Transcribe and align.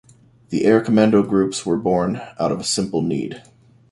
The 0.49 0.65
Air 0.65 0.81
Commando 0.81 1.21
Groups 1.21 1.63
were 1.63 1.77
born 1.77 2.19
out 2.39 2.51
of 2.51 2.59
a 2.59 2.63
simple 2.63 3.03
need. 3.03 3.43